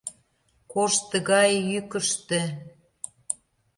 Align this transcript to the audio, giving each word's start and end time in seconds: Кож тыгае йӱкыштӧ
Кож 0.71 0.93
тыгае 1.09 1.57
йӱкыштӧ 1.71 2.39